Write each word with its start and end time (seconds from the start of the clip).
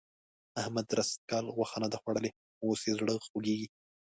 احمد 0.61 0.85
درست 0.91 1.17
کال 1.29 1.45
غوښه 1.55 1.77
نه 1.83 1.87
ده 1.93 1.97
خوړلې؛ 2.01 2.31
اوس 2.63 2.79
يې 2.87 2.93
زړه 2.99 3.13
خوږېږي. 3.27 3.67